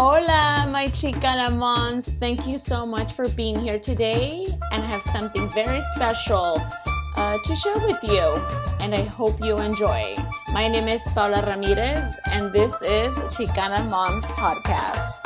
[0.00, 2.06] Hola, my Chicana moms.
[2.20, 4.46] Thank you so much for being here today.
[4.70, 6.62] And I have something very special
[7.16, 8.22] uh, to share with you.
[8.78, 10.14] And I hope you enjoy.
[10.52, 15.18] My name is Paula Ramirez, and this is Chicana Moms Podcast.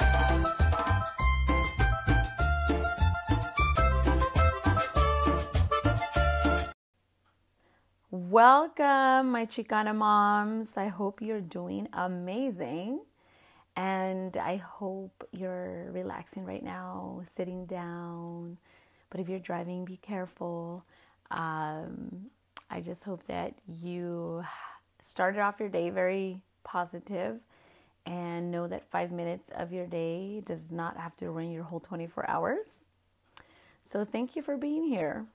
[8.10, 10.68] Welcome, my Chicana moms.
[10.78, 13.00] I hope you're doing amazing.
[13.76, 18.58] And I hope you're relaxing right now, sitting down.
[19.10, 20.84] But if you're driving, be careful.
[21.30, 22.26] Um,
[22.70, 24.44] I just hope that you
[25.04, 27.40] started off your day very positive
[28.04, 31.80] and know that five minutes of your day does not have to run your whole
[31.80, 32.66] 24 hours.
[33.82, 35.26] So, thank you for being here.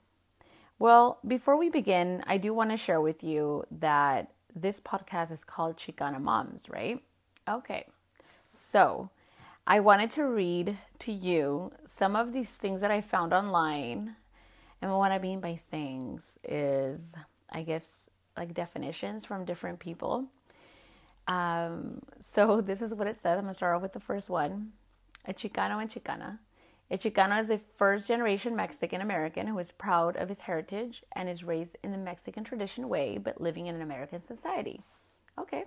[0.78, 5.44] Well, before we begin, I do want to share with you that this podcast is
[5.44, 7.02] called Chicana Moms, right?
[7.48, 7.86] Okay.
[8.70, 9.10] So,
[9.66, 14.16] I wanted to read to you some of these things that I found online.
[14.80, 17.00] And what I mean by things is,
[17.50, 17.84] I guess,
[18.36, 20.26] like definitions from different people.
[21.26, 22.00] Um,
[22.34, 23.38] so, this is what it says.
[23.38, 24.72] I'm going to start off with the first one
[25.26, 26.38] a Chicano and Chicana.
[26.90, 31.28] A Chicano is a first generation Mexican American who is proud of his heritage and
[31.28, 34.80] is raised in the Mexican tradition way, but living in an American society.
[35.38, 35.64] Okay,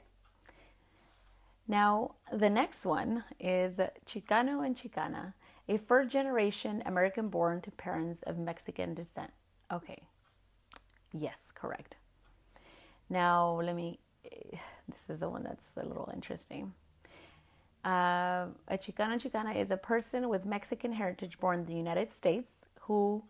[1.68, 5.34] now, the next one is Chicano and Chicana,
[5.70, 9.32] a first generation American born to parents of Mexican descent.
[9.72, 10.04] Okay,
[11.14, 11.96] yes, correct.
[13.10, 16.74] Now, let me, this is the one that's a little interesting.
[17.84, 22.52] Uh, a Chicano Chicana is a person with Mexican heritage born in the United States
[22.82, 23.24] who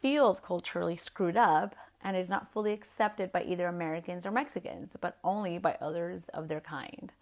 [0.00, 5.18] feels culturally screwed up and is not fully accepted by either Americans or Mexicans, but
[5.24, 7.12] only by others of their kind.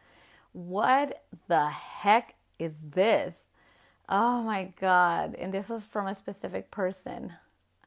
[0.53, 3.45] What the heck is this?
[4.08, 5.34] Oh my God.
[5.34, 7.33] And this was from a specific person.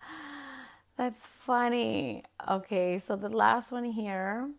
[0.98, 2.24] That's funny.
[2.50, 4.50] Okay, so the last one here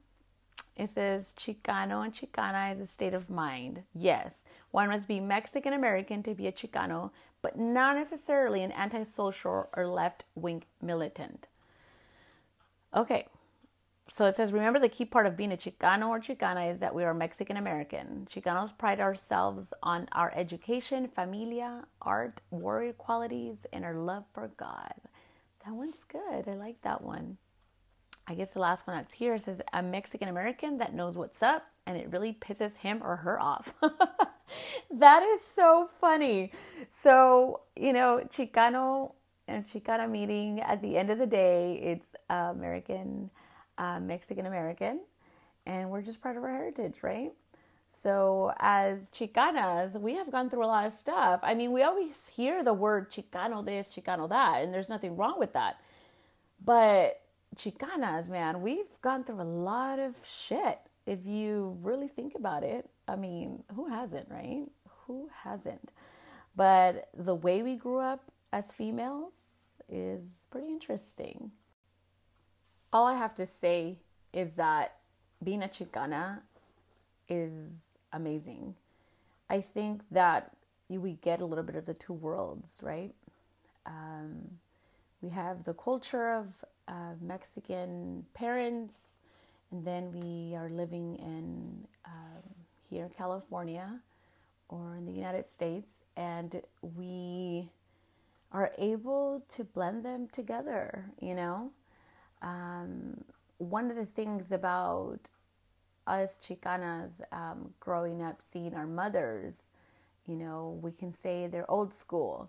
[0.76, 3.82] it says Chicano and Chicana is a state of mind.
[3.94, 4.32] Yes,
[4.70, 9.86] one must be Mexican American to be a Chicano, but not necessarily an antisocial or
[9.86, 11.46] left wing militant.
[12.94, 13.26] Okay,
[14.08, 16.94] so it says, remember the key part of being a Chicano or Chicana is that
[16.94, 18.26] we are Mexican American.
[18.30, 24.94] Chicanos pride ourselves on our education, familia, art, warrior qualities, and our love for God.
[25.64, 26.48] That one's good.
[26.48, 27.38] I like that one.
[28.28, 31.66] I guess the last one that's here says, a Mexican American that knows what's up
[31.86, 33.74] and it really pisses him or her off.
[34.90, 36.52] that is so funny.
[36.88, 39.12] So, you know, Chicano
[39.48, 43.30] and Chicana meeting at the end of the day, it's uh, American
[43.78, 45.00] uh, Mexican American,
[45.66, 47.32] and we're just part of our heritage, right?
[47.88, 51.40] So, as Chicanas, we have gone through a lot of stuff.
[51.42, 55.38] I mean, we always hear the word Chicano this, Chicano that, and there's nothing wrong
[55.38, 55.80] with that.
[56.62, 57.20] But
[57.56, 60.78] Chicanas, man, we've gone through a lot of shit.
[61.06, 64.66] If you really think about it, I mean, who hasn't, right?
[65.06, 65.90] Who hasn't?
[66.54, 69.34] But the way we grew up as females
[69.88, 71.52] is pretty interesting
[72.96, 73.98] all I have to say
[74.32, 74.96] is that
[75.44, 76.38] being a Chicana
[77.28, 77.52] is
[78.10, 78.74] amazing.
[79.50, 80.52] I think that
[80.88, 83.12] we get a little bit of the two worlds, right?
[83.84, 84.48] Um,
[85.20, 86.46] we have the culture of
[87.20, 88.94] Mexican parents,
[89.70, 92.44] and then we are living in um,
[92.88, 94.00] here in California
[94.70, 96.62] or in the United States, and
[96.96, 97.68] we
[98.52, 101.72] are able to blend them together, you know?
[102.42, 103.24] Um,
[103.58, 105.20] one of the things about
[106.06, 109.54] us Chicanas um, growing up, seeing our mothers,
[110.26, 112.48] you know, we can say they're old school.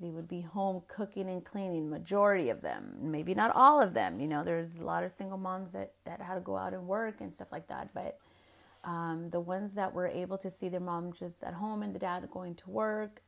[0.00, 4.18] They would be home cooking and cleaning, majority of them, maybe not all of them.
[4.20, 6.88] You know, there's a lot of single moms that, that had to go out and
[6.88, 7.90] work and stuff like that.
[7.94, 8.18] But
[8.84, 12.00] um, the ones that were able to see their mom just at home and the
[12.00, 13.22] dad going to work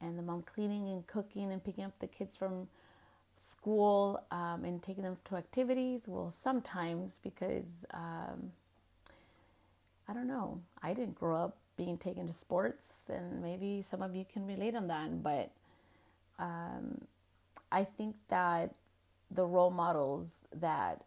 [0.00, 2.68] and the mom cleaning and cooking and picking up the kids from
[3.36, 6.02] school um, and taking them to activities.
[6.06, 8.52] Well, sometimes because um,
[10.08, 14.14] I don't know, I didn't grow up being taken to sports, and maybe some of
[14.14, 15.22] you can relate on that.
[15.22, 15.50] But
[16.38, 17.02] um,
[17.70, 18.74] I think that
[19.30, 21.02] the role models that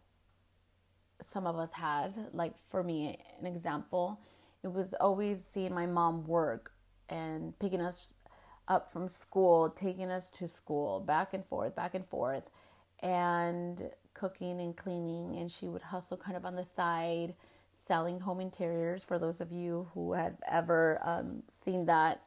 [1.26, 4.20] some of us had, like for me, an example,
[4.62, 6.72] it was always seeing my mom work
[7.08, 8.14] and picking us
[8.70, 12.44] up from school, taking us to school, back and forth, back and forth,
[13.00, 15.36] and cooking and cleaning.
[15.36, 17.34] And she would hustle kind of on the side,
[17.86, 19.02] selling home interiors.
[19.02, 22.24] For those of you who have ever um, seen that,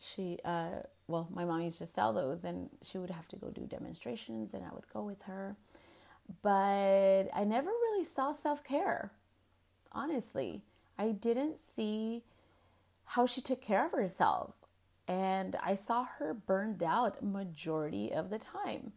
[0.00, 0.72] she, uh,
[1.06, 4.54] well, my mom used to sell those, and she would have to go do demonstrations,
[4.54, 5.56] and I would go with her.
[6.42, 9.12] But I never really saw self care,
[9.92, 10.62] honestly.
[10.98, 12.22] I didn't see
[13.04, 14.54] how she took care of herself.
[15.12, 18.92] And I saw her burned out majority of the time.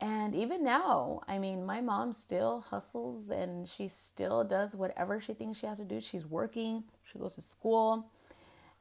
[0.00, 5.34] And even now, I mean, my mom still hustles and she still does whatever she
[5.34, 6.00] thinks she has to do.
[6.00, 8.06] She's working, she goes to school,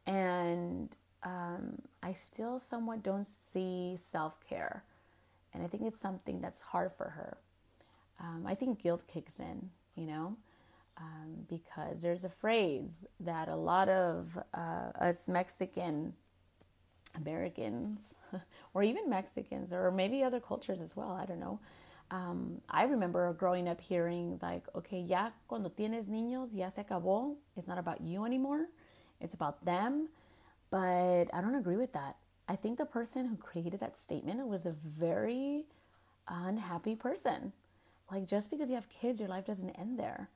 [0.07, 4.84] and um, I still somewhat don't see self care.
[5.54, 7.38] And I think it's something that's hard for her.
[8.22, 10.38] Um, I think guilt kicks in, you know,
[10.98, 16.13] um, because there's a phrase that a lot of uh, us Mexican
[17.17, 18.15] Americans
[18.73, 21.12] or even Mexicans or maybe other cultures as well.
[21.12, 21.59] I don't know.
[22.12, 27.35] Um, I remember growing up hearing like, okay, ya cuando tienes niños, ya se acabó.
[27.57, 28.67] It's not about you anymore.
[29.19, 30.09] It's about them.
[30.69, 32.17] But I don't agree with that.
[32.47, 35.65] I think the person who created that statement was a very
[36.27, 37.53] unhappy person.
[38.12, 40.29] Like just because you have kids, your life doesn't end there.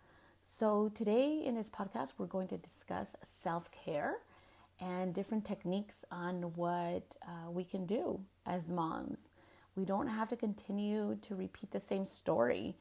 [0.57, 4.17] So today in this podcast, we're going to discuss self-care
[4.81, 9.19] and different techniques on what uh, we can do as moms.
[9.75, 12.75] We don't have to continue to repeat the same story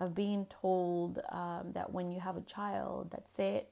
[0.00, 3.70] of being told um, that when you have a child, that's it,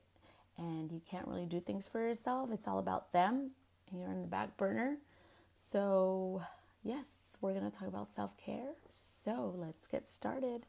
[0.56, 2.50] and you can't really do things for yourself.
[2.52, 3.50] It's all about them,
[3.90, 4.96] and you're in the back burner.
[5.70, 6.43] So,
[6.84, 7.06] yes,
[7.40, 8.70] we're going to talk about self care.
[8.90, 10.67] So, let's get started.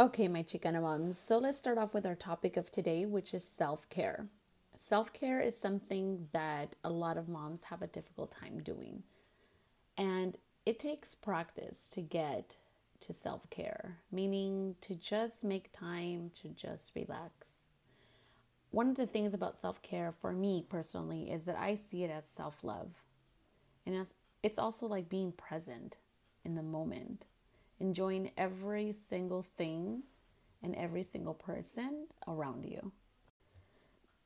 [0.00, 1.18] Okay, my Chicana moms.
[1.18, 4.28] So let's start off with our topic of today, which is self care.
[4.78, 9.02] Self care is something that a lot of moms have a difficult time doing.
[9.96, 12.54] And it takes practice to get
[13.00, 17.48] to self care, meaning to just make time to just relax.
[18.70, 22.10] One of the things about self care for me personally is that I see it
[22.10, 22.90] as self love.
[23.88, 24.06] And
[24.42, 25.96] it's also like being present
[26.44, 27.24] in the moment,
[27.80, 30.02] enjoying every single thing
[30.62, 32.92] and every single person around you.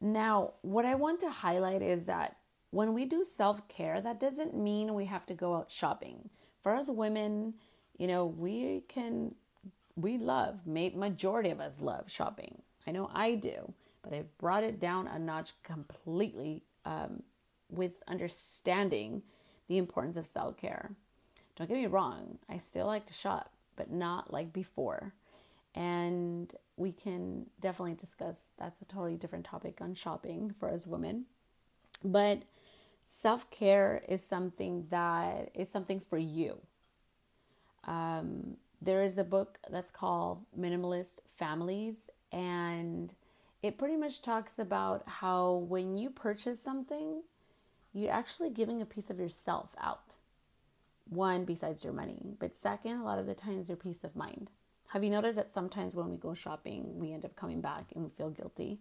[0.01, 2.39] Now, what I want to highlight is that
[2.71, 6.29] when we do self care, that doesn't mean we have to go out shopping.
[6.61, 7.55] For us women,
[7.99, 9.37] you know, we can,
[9.95, 12.63] we love, majority of us love shopping.
[12.85, 13.73] I know I do,
[14.03, 17.23] but I've brought it down a notch completely um,
[17.71, 19.23] with understanding
[19.73, 20.91] the importance of self care.
[21.57, 25.15] Don't get me wrong, I still like to shop, but not like before.
[25.75, 31.25] And we can definitely discuss that's a totally different topic on shopping for us women.
[32.05, 32.43] But
[33.07, 36.59] self care is something that is something for you.
[37.85, 43.15] Um, there is a book that's called Minimalist Families, and
[43.63, 47.23] it pretty much talks about how when you purchase something,
[47.93, 50.17] you're actually giving a piece of yourself out.
[51.09, 54.51] One, besides your money, but second, a lot of the times, your peace of mind.
[54.91, 58.05] Have you noticed that sometimes when we go shopping, we end up coming back and
[58.05, 58.79] we feel guilty?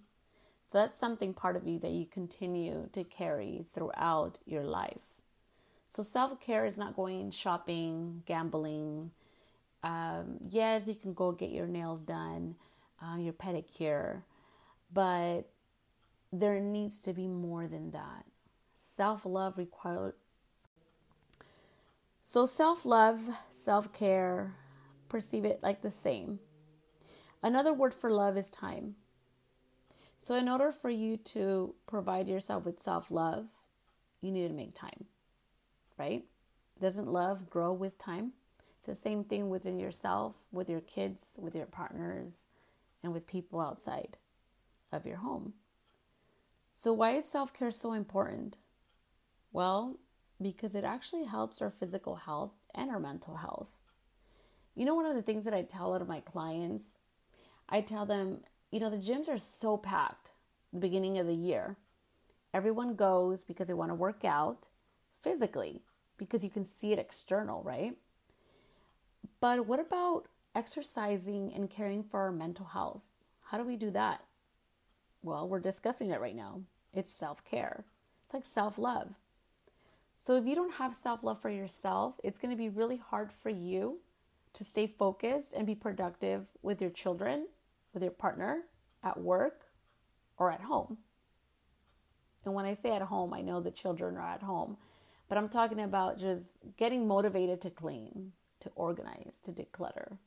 [0.70, 5.02] So that's something part of you that you continue to carry throughout your life.
[5.88, 9.12] So self care is not going shopping, gambling.
[9.84, 12.56] Um, yes, you can go get your nails done,
[13.02, 14.22] uh, your pedicure,
[14.94, 15.50] but
[16.32, 18.26] there needs to be more than that
[18.96, 20.14] self love requires.
[22.24, 23.20] So, self love,
[23.50, 24.56] self care,
[25.10, 26.40] perceive it like the same.
[27.44, 28.96] Another word for love is time.
[30.20, 33.48] So, in order for you to provide yourself with self love,
[34.22, 35.06] you need to make time,
[35.98, 36.24] right?
[36.80, 38.34] Doesn't love grow with time?
[38.78, 42.34] It's the same thing within yourself, with your kids, with your partners,
[43.04, 44.18] and with people outside
[44.92, 45.54] of your home.
[46.74, 48.58] So, why is self care so important?
[49.52, 49.98] Well,
[50.42, 53.72] because it actually helps our physical health and our mental health.
[54.76, 56.86] You know, one of the things that I tell a lot of my clients,
[57.70, 58.40] I tell them,
[58.72, 60.32] you know, the gyms are so packed
[60.72, 61.78] the beginning of the year.
[62.54, 64.68] Everyone goes because they want to work out
[65.22, 65.82] physically
[66.18, 67.96] because you can see it external, right?
[69.40, 73.02] But what about exercising and caring for our mental health?
[73.46, 74.22] How do we do that?
[75.24, 76.62] Well, we're discussing it right now.
[76.94, 77.86] It's self care,
[78.26, 79.10] it's like self love.
[80.22, 83.34] So if you don't have self love for yourself, it's going to be really hard
[83.34, 84.02] for you
[84.54, 87.48] to stay focused and be productive with your children,
[87.92, 88.66] with your partner,
[89.04, 89.66] at work,
[90.38, 91.00] or at home.
[92.46, 94.78] And when I say at home, I know the children are at home,
[95.28, 96.46] but I'm talking about just
[96.78, 100.18] getting motivated to clean, to organize, to declutter.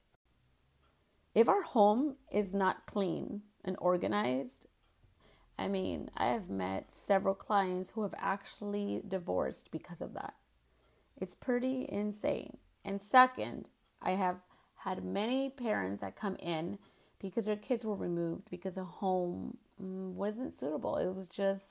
[1.36, 4.66] If our home is not clean and organized,
[5.58, 10.34] I mean, I have met several clients who have actually divorced because of that.
[11.16, 12.58] It's pretty insane.
[12.84, 13.68] And second,
[14.02, 14.36] I have
[14.76, 16.78] had many parents that come in
[17.18, 20.96] because their kids were removed because the home mm, wasn't suitable.
[20.96, 21.64] It was just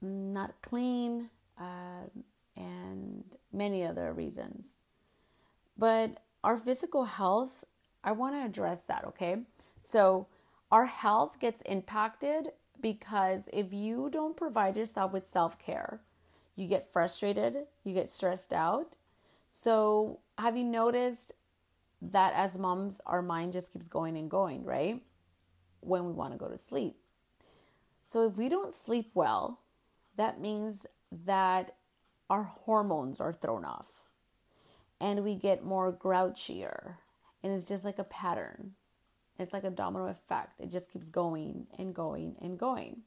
[0.00, 2.04] not clean uh,
[2.56, 4.66] and many other reasons.
[5.76, 7.64] But our physical health,
[8.04, 9.38] I want to address that, okay?
[9.80, 10.26] So,
[10.70, 12.48] our health gets impacted
[12.80, 16.00] because if you don't provide yourself with self care,
[16.54, 18.96] you get frustrated, you get stressed out.
[19.50, 21.32] So, have you noticed
[22.02, 25.02] that as moms, our mind just keeps going and going, right?
[25.80, 26.96] When we want to go to sleep.
[28.02, 29.60] So, if we don't sleep well,
[30.16, 30.86] that means
[31.24, 31.74] that
[32.28, 33.86] our hormones are thrown off
[35.00, 36.94] and we get more grouchier.
[37.42, 38.72] And it's just like a pattern.
[39.38, 40.60] It's like a domino effect.
[40.60, 43.02] It just keeps going and going and going.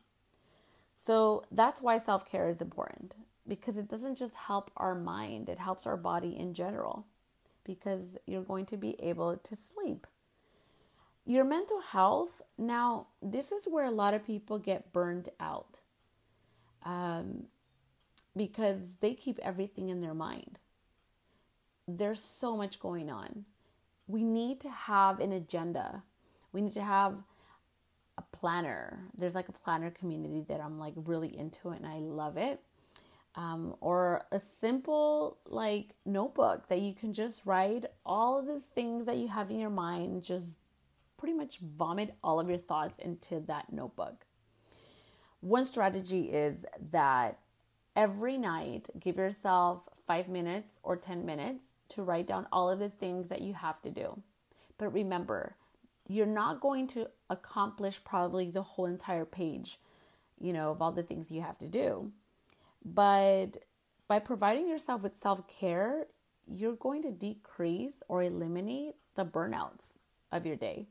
[0.96, 3.16] So that's why self care is important
[3.48, 7.08] because it doesn't just help our mind, it helps our body in general
[7.64, 10.08] because you're going to be able to sleep.
[11.26, 15.80] Your mental health, now, this is where a lot of people get burned out
[16.84, 17.46] um,
[18.36, 20.60] because they keep everything in their mind.
[21.88, 23.46] There's so much going on.
[24.08, 26.04] We need to have an agenda
[26.52, 27.16] we need to have
[28.18, 29.00] a planner.
[29.18, 32.60] There's like a planner community that I'm like really into it and I love it.
[33.36, 39.06] Um, or a simple like notebook that you can just write all of the things
[39.06, 40.58] that you have in your mind, just
[41.18, 44.26] pretty much vomit all of your thoughts into that notebook.
[45.42, 47.40] One strategy is that
[47.96, 52.90] every night give yourself five minutes or 10 minutes to write down all of the
[52.90, 54.22] things that you have to do.
[54.78, 55.56] But remember,
[56.10, 59.80] you're not going to accomplish probably the whole entire page,
[60.42, 62.12] you know, of all the things you have to do.
[62.84, 63.64] But
[64.08, 66.08] by providing yourself with self care,
[66.48, 70.00] you're going to decrease or eliminate the burnouts
[70.32, 70.88] of your day.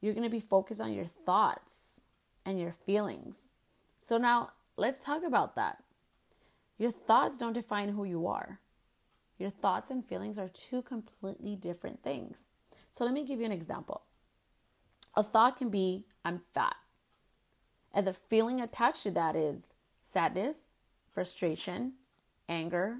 [0.00, 2.00] You're going to be focused on your thoughts
[2.46, 3.36] and your feelings.
[4.06, 5.82] So, now let's talk about that.
[6.78, 8.60] Your thoughts don't define who you are.
[9.36, 12.38] Your thoughts and feelings are two completely different things.
[12.88, 14.02] So, let me give you an example.
[15.14, 16.76] A thought can be, I'm fat.
[17.92, 19.62] And the feeling attached to that is
[20.00, 20.56] sadness,
[21.12, 21.94] frustration,
[22.48, 22.98] anger,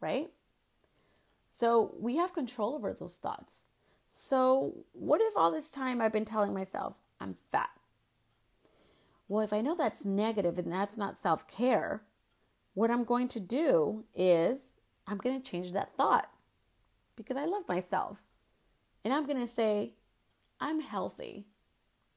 [0.00, 0.30] right?
[1.50, 3.62] So we have control over those thoughts.
[4.10, 7.70] So, what if all this time I've been telling myself, I'm fat?
[9.28, 12.02] Well, if I know that's negative and that's not self care,
[12.74, 14.58] what I'm going to do is
[15.06, 16.28] I'm going to change that thought
[17.14, 18.18] because I love myself.
[19.04, 19.92] And I'm going to say,
[20.60, 21.46] I'm healthy.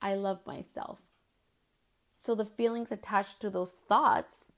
[0.02, 1.00] I love myself.
[2.18, 4.52] So the feelings attached to those thoughts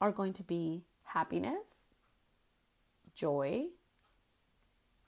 [0.00, 1.90] are going to be happiness,
[3.14, 3.66] joy,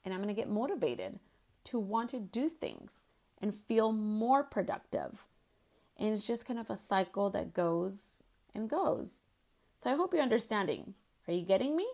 [0.05, 1.19] and I'm going to get motivated
[1.65, 2.93] to want to do things
[3.43, 5.25] and feel more productive.
[5.99, 8.23] And it's just kind of a cycle that goes
[8.55, 9.23] and goes.
[9.77, 10.95] So I hope you're understanding.
[11.27, 11.87] Are you getting me?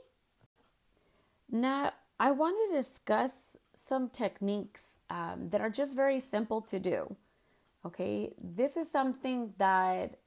[1.51, 7.14] Now, I want to discuss some techniques um, that are just very simple to do.
[7.85, 10.19] Okay, this is something that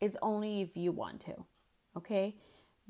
[0.00, 1.34] is only if you want to.
[1.96, 2.36] Okay,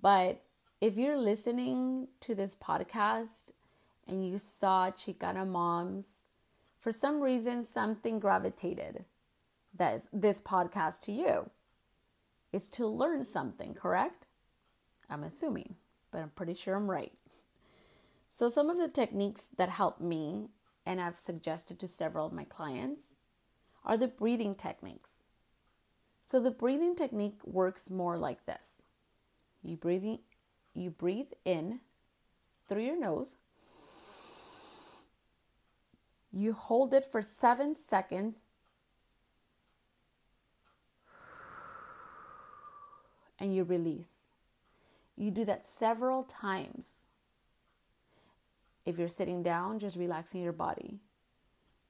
[0.01, 0.43] but
[0.81, 3.53] if you're listening to this podcast
[4.09, 6.07] and you saw Chicana Moms,
[6.81, 9.05] for some reason something gravitated
[9.77, 11.49] that this podcast to you
[12.53, 14.27] is to learn something, correct?
[15.09, 15.77] I'm assuming,
[16.11, 17.13] but I'm pretty sure I'm right.
[18.37, 20.49] So, some of the techniques that help me
[20.87, 23.15] and I've suggested to several of my clients
[23.85, 25.11] are the breathing techniques.
[26.25, 28.83] So, the breathing technique works more like this
[29.63, 30.19] you breathe, in,
[30.75, 31.81] you breathe in
[32.69, 33.37] through your nose,
[36.33, 38.37] you hold it for seven seconds.
[43.39, 44.09] And you release.
[45.17, 46.87] You do that several times.
[48.85, 51.01] If you're sitting down, just relaxing your body.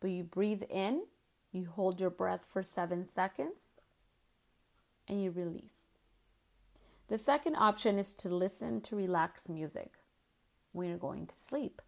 [0.01, 1.05] But you breathe in,
[1.53, 3.81] you hold your breath for seven seconds,
[5.09, 5.89] and you release.
[7.09, 9.95] The second option is to listen to relaxed music
[10.73, 11.83] when you're going to sleep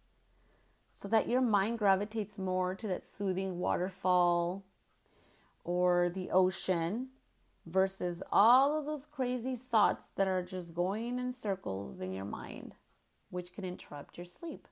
[0.97, 4.65] so that your mind gravitates more to that soothing waterfall
[5.63, 7.09] or the ocean
[7.67, 12.73] versus all of those crazy thoughts that are just going in circles in your mind,
[13.29, 14.67] which can interrupt your sleep.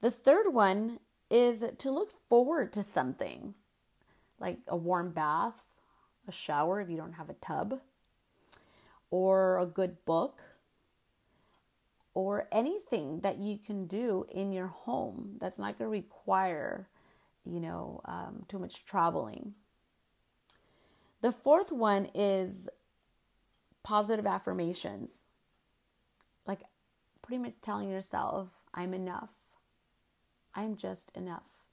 [0.00, 0.98] The third one
[1.30, 3.54] is to look forward to something
[4.38, 5.62] like a warm bath,
[6.26, 7.80] a shower if you don't have a tub,
[9.10, 10.40] or a good book,
[12.14, 16.88] or anything that you can do in your home that's not going to require,
[17.44, 19.54] you know, um, too much traveling.
[21.20, 22.68] The fourth one is
[23.82, 25.24] positive affirmations.
[26.46, 26.60] Like
[27.22, 29.30] pretty much telling yourself, I'm enough.
[30.54, 31.64] I'm just enough.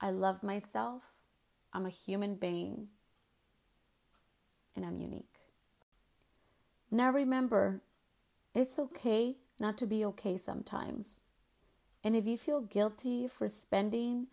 [0.00, 1.02] I love myself.
[1.72, 2.88] I'm a human being.
[4.74, 5.38] And I'm unique.
[6.90, 7.82] Now remember,
[8.54, 11.22] it's okay not to be okay sometimes.
[12.04, 14.26] And if you feel guilty for spending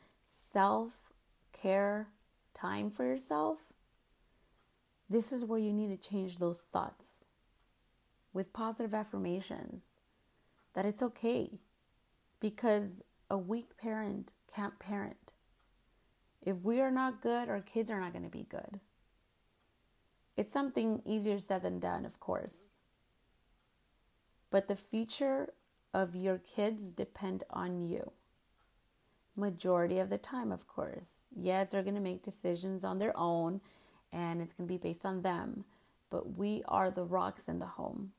[0.52, 1.14] self
[1.54, 2.08] care
[2.54, 3.60] time for yourself,
[5.10, 7.24] this is where you need to change those thoughts
[8.34, 9.84] with positive affirmations
[10.74, 11.60] that it's okay
[12.40, 15.34] because a weak parent can't parent.
[16.42, 18.80] If we are not good, our kids are not going to be good.
[20.38, 22.70] It's something easier said than done, of course.
[24.52, 25.54] But the future
[25.94, 28.12] of your kids depend on you.
[29.36, 31.10] Majority of the time, of course.
[31.36, 33.62] Yes, they're going to make decisions on their own
[34.12, 35.66] and it's going to be based on them.
[36.10, 38.14] But we are the rocks in the home.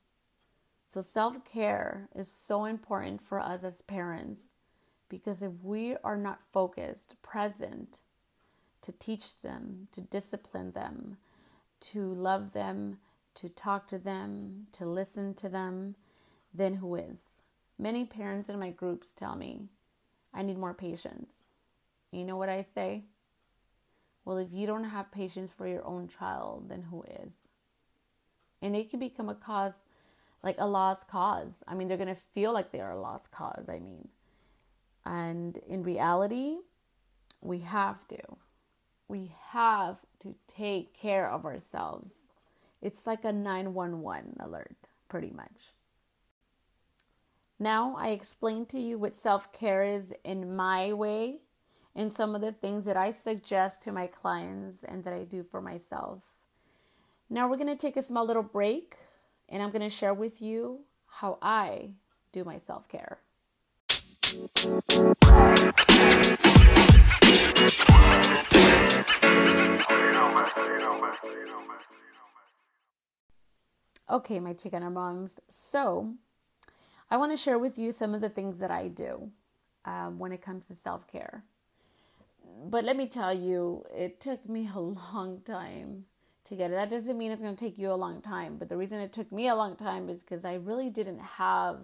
[0.85, 4.41] So self care is so important for us as parents
[5.11, 7.99] because if we are not focused, present
[8.81, 11.17] to teach them, to discipline them,
[11.81, 12.97] to love them,
[13.35, 15.95] to talk to them, to listen to them,
[16.53, 17.19] then who is?
[17.77, 19.63] Many parents in my groups tell me,
[20.33, 21.31] I need more patience.
[22.11, 23.03] You know what I say?
[24.23, 27.33] Well, if you don't have patience for your own child, then who is?
[28.61, 29.73] And it can become a cause,
[30.41, 31.51] like a lost cause.
[31.67, 34.07] I mean, they're going to feel like they are a lost cause, I mean.
[35.05, 36.57] And in reality,
[37.41, 38.19] we have to.
[39.07, 42.13] We have to take care of ourselves.
[42.81, 45.71] It's like a 911 alert, pretty much.
[47.59, 51.41] Now, I explained to you what self care is in my way
[51.95, 55.43] and some of the things that I suggest to my clients and that I do
[55.43, 56.19] for myself.
[57.29, 58.95] Now we're going to take a small little break
[59.47, 61.91] and I'm going to share with you how I
[62.31, 63.19] do my self care.
[74.09, 75.39] Okay, my Chicana moms.
[75.49, 76.13] So,
[77.09, 79.31] I want to share with you some of the things that I do
[79.85, 81.43] um, when it comes to self care
[82.65, 86.05] but let me tell you, it took me a long time
[86.45, 86.75] to get it.
[86.75, 89.13] That doesn't mean it's going to take you a long time, but the reason it
[89.13, 91.79] took me a long time is because I really didn't have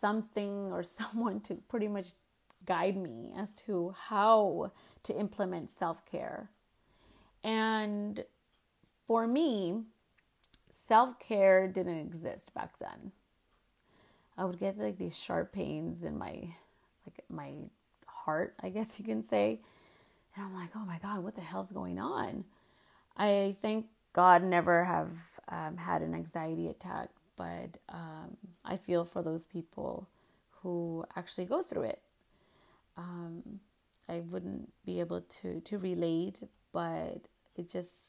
[0.00, 2.08] something or someone to pretty much
[2.66, 4.72] guide me as to how
[5.04, 6.50] to implement self care.
[7.44, 8.24] And
[9.06, 9.82] for me,
[10.86, 13.12] self care didn't exist back then.
[14.36, 16.30] I would get like these sharp pains in my
[17.06, 17.52] like my
[18.06, 19.60] heart, I guess you can say.
[20.36, 22.44] And I'm like, oh my God, what the hell's going on?
[23.16, 25.10] I thank God never have
[25.48, 30.08] um, had an anxiety attack, but um, I feel for those people
[30.62, 32.02] who actually go through it.
[32.96, 33.60] Um,
[34.08, 37.20] I wouldn't be able to to relate, but
[37.56, 38.02] it just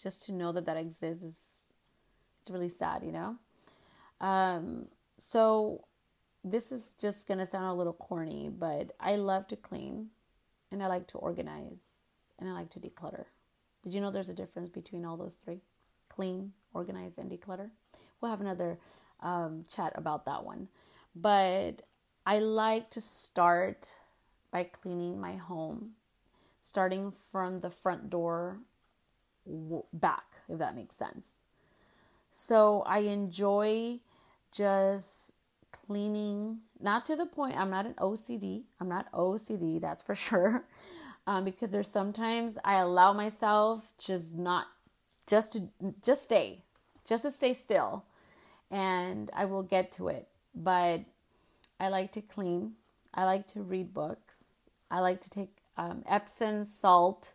[0.00, 1.34] just to know that that exists is
[2.40, 3.36] it's really sad, you know.
[4.20, 4.86] Um,
[5.18, 5.84] so
[6.44, 10.10] this is just gonna sound a little corny, but I love to clean
[10.70, 11.80] and I like to organize
[12.38, 13.24] and I like to declutter.
[13.82, 15.60] Did you know there's a difference between all those three?
[16.08, 17.70] Clean, organize, and declutter.
[18.20, 18.78] We'll have another
[19.20, 20.68] um, chat about that one.
[21.14, 21.82] But
[22.26, 23.92] I like to start
[24.50, 25.92] by cleaning my home,
[26.60, 28.58] starting from the front door
[29.92, 31.26] back, if that makes sense.
[32.32, 34.00] So I enjoy
[34.52, 35.32] just
[35.72, 38.64] cleaning, not to the point, I'm not an OCD.
[38.80, 40.64] I'm not OCD, that's for sure.
[41.26, 44.66] Um, because there's sometimes I allow myself just not,
[45.26, 45.68] just to,
[46.02, 46.62] just stay,
[47.04, 48.04] just to stay still.
[48.70, 50.28] And I will get to it.
[50.54, 51.00] But
[51.78, 52.72] I like to clean.
[53.12, 54.44] I like to read books.
[54.90, 57.32] I like to take um, Epsom salt,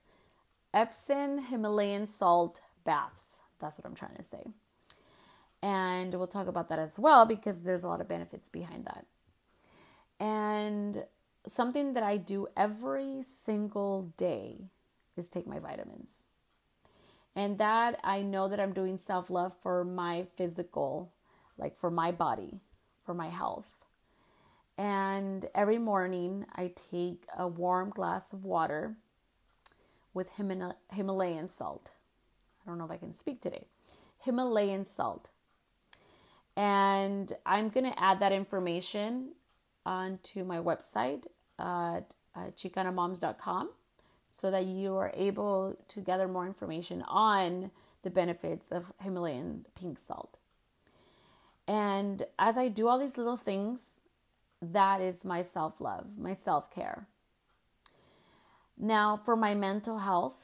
[0.74, 3.40] Epsom Himalayan salt baths.
[3.60, 4.46] That's what I'm trying to say.
[5.62, 9.06] And we'll talk about that as well because there's a lot of benefits behind that.
[10.20, 11.06] And
[11.48, 14.70] something that I do every single day
[15.18, 16.10] is take my vitamins.
[17.36, 21.12] And that I know that I'm doing self love for my physical,
[21.58, 22.60] like for my body,
[23.06, 23.68] for my health.
[24.78, 28.96] And every morning I take a warm glass of water
[30.14, 30.30] with
[30.92, 31.92] Himalayan salt.
[32.62, 33.68] I don't know if I can speak today.
[34.20, 35.28] Himalayan salt.
[36.58, 39.34] And I'm going to add that information
[39.86, 41.24] onto my website
[41.60, 43.70] at uh, chicanamoms.com
[44.28, 47.72] so that you are able to gather more information on
[48.04, 50.38] the benefits of Himalayan pink salt.
[51.68, 53.88] And as I do all these little things,
[54.62, 57.08] that is my self love, my self care.
[58.78, 60.36] Now, for my mental health,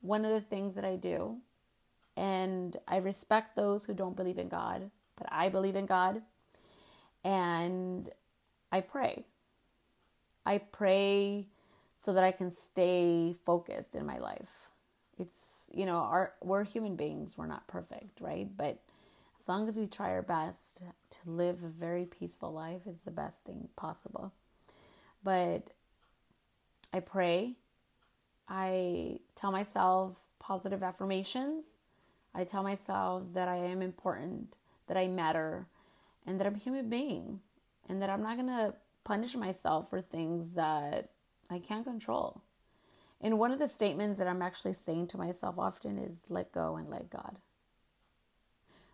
[0.00, 1.38] one of the things that I do,
[2.16, 6.22] and I respect those who don't believe in God, but I believe in God,
[7.22, 8.08] and
[8.72, 9.24] I pray.
[10.46, 11.46] I pray
[11.96, 14.70] so that I can stay focused in my life.
[15.18, 18.48] It's, you know, our, we're human beings, we're not perfect, right?
[18.56, 18.80] But
[19.48, 23.10] as long as we try our best to live a very peaceful life, it's the
[23.10, 24.34] best thing possible.
[25.24, 25.68] But
[26.92, 27.56] I pray.
[28.46, 31.64] I tell myself positive affirmations.
[32.34, 35.66] I tell myself that I am important, that I matter,
[36.26, 37.40] and that I'm a human being,
[37.88, 41.08] and that I'm not going to punish myself for things that
[41.48, 42.42] I can't control.
[43.22, 46.76] And one of the statements that I'm actually saying to myself often is let go
[46.76, 47.38] and let God.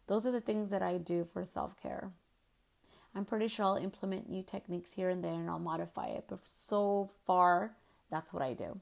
[0.06, 2.10] Those are the things that I do for self care.
[3.14, 6.40] I'm pretty sure I'll implement new techniques here and there and I'll modify it, but
[6.68, 7.76] so far,
[8.10, 8.80] that's what I do.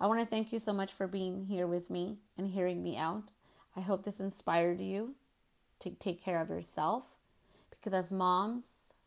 [0.00, 2.96] I want to thank you so much for being here with me and hearing me
[2.96, 3.30] out.
[3.76, 5.14] I hope this inspired you
[5.80, 7.04] to take care of yourself
[7.70, 8.64] because as moms,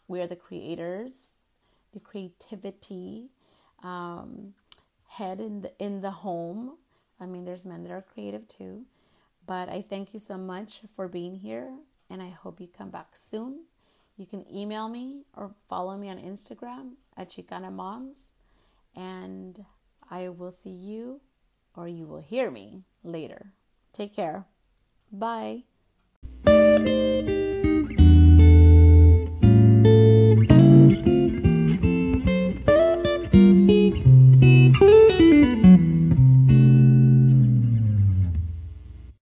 [0.08, 1.14] we are the creators,
[1.94, 3.30] the creativity
[3.84, 4.54] um,
[5.08, 6.78] head in the in the home.
[7.20, 8.86] I mean, there's men that are creative too,
[9.46, 11.72] but I thank you so much for being here,
[12.10, 13.66] and I hope you come back soon.
[14.18, 18.18] You can email me or follow me on Instagram at Chicana Moms,
[18.96, 19.66] and
[20.10, 21.22] I will see you
[21.76, 23.52] or you will hear me later.
[23.94, 24.46] Take care.
[25.12, 25.64] Bye.